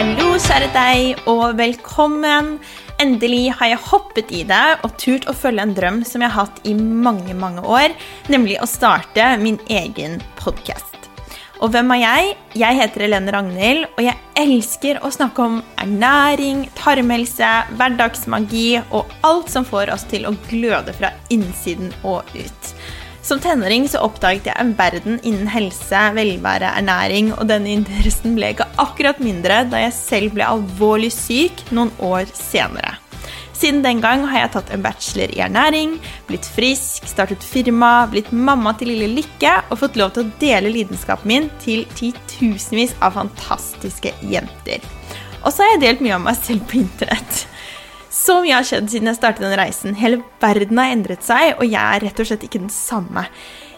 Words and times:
kjære 0.00 0.68
deg, 0.72 1.18
og 1.28 1.58
velkommen. 1.58 2.54
Endelig 3.02 3.50
har 3.58 3.68
jeg 3.68 3.80
hoppet 3.84 4.30
i 4.32 4.40
det 4.48 4.78
og 4.80 4.94
turt 4.96 5.26
å 5.28 5.34
følge 5.36 5.60
en 5.60 5.74
drøm 5.76 5.98
som 6.08 6.24
jeg 6.24 6.32
har 6.32 6.46
hatt 6.46 6.62
i 6.64 6.72
mange, 6.72 7.34
mange 7.36 7.60
år, 7.60 7.92
nemlig 8.32 8.56
å 8.62 8.68
starte 8.68 9.34
min 9.42 9.58
egen 9.68 10.16
podkast. 10.40 11.10
Og 11.60 11.74
hvem 11.74 11.92
er 11.92 12.00
jeg? 12.00 12.32
Jeg 12.62 12.78
heter 12.78 13.04
Helene 13.04 13.34
Ragnhild, 13.34 13.90
og 13.92 14.00
jeg 14.06 14.16
elsker 14.40 15.02
å 15.04 15.12
snakke 15.12 15.44
om 15.44 15.60
ernæring, 15.84 16.64
tarmhelse, 16.80 17.50
hverdagsmagi 17.76 18.80
og 18.88 19.12
alt 19.28 19.52
som 19.52 19.68
får 19.68 19.92
oss 19.92 20.08
til 20.08 20.24
å 20.24 20.32
gløde 20.48 20.96
fra 20.96 21.12
innsiden 21.28 21.92
og 22.00 22.24
ut. 22.32 22.72
Som 23.22 23.40
tenåring 23.42 23.84
så 23.88 24.00
oppdaget 24.06 24.48
jeg 24.48 24.56
en 24.60 24.72
verden 24.78 25.20
innen 25.26 25.50
helse, 25.52 26.00
velvære, 26.16 26.72
ernæring, 26.80 27.34
og 27.36 27.50
denne 27.50 27.74
interessen 27.74 28.34
ble 28.38 28.54
ikke 28.54 28.68
akkurat 28.80 29.20
mindre 29.20 29.62
da 29.68 29.82
jeg 29.84 29.96
selv 29.96 30.34
ble 30.38 30.48
alvorlig 30.48 31.12
syk 31.12 31.66
noen 31.70 31.92
år 32.00 32.30
senere. 32.36 32.96
Siden 33.60 33.82
den 33.84 34.00
gang 34.00 34.22
har 34.30 34.46
jeg 34.46 34.52
tatt 34.54 34.70
en 34.72 34.80
bachelor 34.80 35.34
i 35.34 35.42
ernæring, 35.44 35.98
blitt 36.30 36.48
frisk, 36.48 37.04
startet 37.04 37.44
firma, 37.44 38.06
blitt 38.08 38.30
mamma 38.32 38.72
til 38.80 38.88
lille 38.88 39.10
Lykke 39.18 39.52
og 39.68 39.82
fått 39.82 40.00
lov 40.00 40.14
til 40.16 40.24
å 40.24 40.32
dele 40.40 40.72
lidenskapen 40.72 41.28
min 41.28 41.50
til 41.60 41.84
titusenvis 41.98 42.96
av 43.04 43.18
fantastiske 43.20 44.14
jenter. 44.32 44.80
Og 45.44 45.52
så 45.52 45.64
har 45.64 45.74
jeg 45.74 45.84
delt 45.84 46.04
mye 46.06 46.16
av 46.16 46.24
meg 46.24 46.40
selv 46.40 46.64
på 46.70 46.80
internett. 46.80 47.44
Så 48.20 48.36
mye 48.44 48.52
har 48.52 48.66
skjedd 48.68 48.90
siden 48.92 49.08
jeg 49.08 49.16
startet 49.16 49.46
den 49.46 49.56
reisen. 49.56 49.96
Hele 49.96 50.20
verden 50.42 50.78
har 50.80 50.92
endret 50.92 51.24
seg, 51.24 51.54
og 51.56 51.64
jeg 51.64 51.80
er 51.80 52.04
rett 52.04 52.20
og 52.20 52.28
slett 52.28 52.44
ikke 52.44 52.60
den 52.60 52.72
samme. 52.72 53.24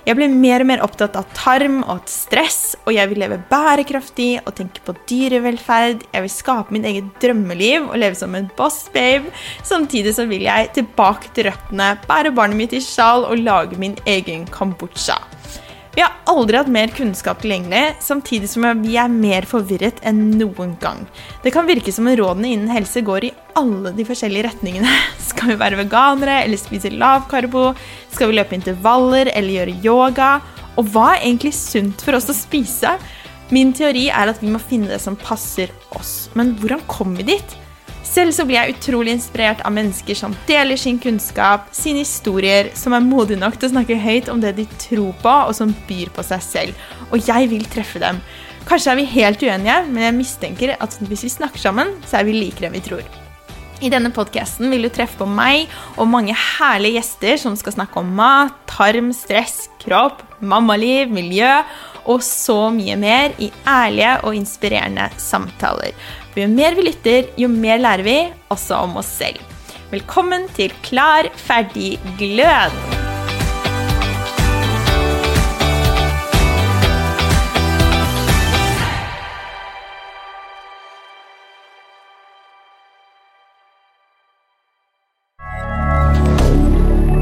Jeg 0.03 0.19
blir 0.19 0.33
mer 0.35 0.65
og 0.65 0.67
mer 0.67 0.81
opptatt 0.83 1.15
av 1.15 1.29
tarm 1.37 1.77
og 1.87 2.09
stress, 2.11 2.75
og 2.83 2.91
jeg 2.97 3.07
vil 3.13 3.21
leve 3.23 3.39
bærekraftig 3.53 4.41
og 4.43 4.57
tenke 4.59 4.83
på 4.83 4.97
dyrevelferd. 5.07 6.03
Jeg 6.11 6.25
vil 6.25 6.33
skape 6.35 6.75
min 6.75 6.89
eget 6.91 7.13
drømmeliv 7.23 7.87
og 7.87 8.01
leve 8.03 8.19
som 8.19 8.35
en 8.35 8.51
boss 8.59 8.89
babe. 8.95 9.31
Samtidig 9.63 10.17
så 10.19 10.27
vil 10.27 10.43
jeg 10.49 10.73
tilbake 10.81 11.31
til 11.37 11.47
røttene, 11.53 11.93
bære 12.09 12.35
barnet 12.35 12.59
mitt 12.59 12.75
i 12.75 12.83
sjal 12.83 13.29
og 13.29 13.45
lage 13.47 13.79
min 13.79 13.95
egen 14.11 14.49
kambodsja. 14.51 15.21
Vi 15.95 16.01
har 16.01 16.13
aldri 16.25 16.57
hatt 16.57 16.71
mer 16.73 16.89
kunnskap 16.89 17.43
tilgjengelig, 17.43 17.99
samtidig 18.01 18.49
som 18.49 18.65
vi 18.81 18.95
er 18.97 19.11
mer 19.13 19.45
forvirret 19.45 19.99
enn 20.09 20.23
noen 20.39 20.73
gang. 20.81 21.03
Det 21.45 21.53
kan 21.53 21.69
virke 21.69 21.93
som 21.93 22.09
om 22.09 22.17
rådene 22.17 22.49
innen 22.55 22.73
helse 22.73 23.03
går 23.05 23.27
i 23.29 23.33
alle 23.61 23.93
de 23.93 24.07
forskjellige 24.09 24.47
retningene. 24.47 24.95
Skal 25.29 25.53
vi 25.53 25.59
være 25.61 25.83
veganere 25.83 26.39
eller 26.47 26.61
spise 26.61 26.95
lavkarbo? 26.97 27.73
Skal 28.15 28.33
vi 28.33 28.39
løpe 28.39 28.57
intervaller 28.57 29.29
eller 29.35 29.59
gjøre 29.59 29.77
yoga? 29.85 30.31
Og 30.81 30.89
hva 30.95 31.11
er 31.13 31.27
egentlig 31.27 31.53
sunt 31.59 32.01
for 32.01 32.17
oss 32.17 32.31
å 32.33 32.39
spise? 32.41 32.97
Min 33.53 33.75
teori 33.77 34.07
er 34.09 34.33
at 34.33 34.41
vi 34.41 34.49
må 34.49 34.63
finne 34.65 34.89
det 34.95 35.03
som 35.05 35.19
passer 35.21 35.75
oss. 35.93 36.31
Men 36.33 36.55
hvordan 36.57 36.81
kommer 36.89 37.21
vi 37.21 37.35
dit? 37.35 37.59
Selv 38.13 38.35
så 38.37 38.45
blir 38.45 38.59
jeg 38.59 38.75
utrolig 38.75 39.15
inspirert 39.17 39.63
av 39.65 39.73
mennesker 39.73 40.17
som 40.19 40.35
deler 40.49 40.77
sin 40.77 40.99
kunnskap, 41.01 41.71
sine 41.73 42.03
historier, 42.03 42.69
som 42.77 42.93
er 42.93 43.05
modige 43.05 43.41
nok 43.41 43.57
til 43.57 43.71
å 43.71 43.73
snakke 43.73 43.97
høyt 44.03 44.29
om 44.29 44.43
det 44.43 44.53
de 44.59 44.67
tror 44.83 45.15
på, 45.23 45.33
og 45.49 45.55
som 45.57 45.73
byr 45.89 46.13
på 46.13 46.25
seg 46.29 46.45
selv. 46.45 46.83
Og 47.09 47.25
jeg 47.25 47.49
vil 47.49 47.65
treffe 47.73 48.03
dem. 48.03 48.21
Kanskje 48.69 48.93
er 48.93 49.01
vi 49.01 49.09
helt 49.15 49.41
uenige, 49.43 49.79
men 49.89 50.05
jeg 50.05 50.19
mistenker 50.19 50.77
at 50.77 51.01
hvis 51.09 51.25
vi 51.25 51.33
snakker 51.39 51.65
sammen, 51.65 51.97
så 52.05 52.21
er 52.21 52.29
vi 52.29 52.37
likere 52.37 52.69
enn 52.69 52.77
vi 52.77 52.85
tror. 52.85 53.07
I 53.83 53.91
denne 53.91 54.13
podkasten 54.15 54.69
vil 54.71 54.85
du 54.87 54.93
treffe 54.95 55.19
på 55.19 55.27
meg 55.27 55.73
og 55.97 56.07
mange 56.07 56.37
herlige 56.37 57.01
gjester 57.01 57.41
som 57.43 57.57
skal 57.59 57.75
snakke 57.75 57.99
om 57.99 58.13
mat, 58.15 58.55
tarm, 58.71 59.09
stress, 59.17 59.65
kropp, 59.83 60.21
mammaliv, 60.39 61.11
miljø 61.11 61.51
og 62.07 62.23
så 62.23 62.69
mye 62.75 62.95
mer 62.99 63.35
i 63.43 63.51
ærlige 63.67 64.15
og 64.23 64.39
inspirerende 64.39 65.09
samtaler. 65.19 65.97
For 66.33 66.41
jo 66.41 66.49
mer 66.49 66.73
vi 66.73 66.87
lytter, 66.87 67.27
jo 67.37 67.49
mer 67.53 67.77
lærer 67.83 68.07
vi, 68.07 68.17
også 68.49 68.79
om 68.87 68.97
oss 68.97 69.11
selv. 69.21 69.37
Velkommen 69.93 70.49
til 70.57 70.73
Klar, 70.81 71.29
ferdig, 71.37 71.99
glød! 72.17 72.73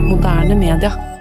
Moderne 0.07 0.55
media. 0.55 1.20